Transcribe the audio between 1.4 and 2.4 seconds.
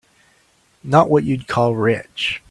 call rich.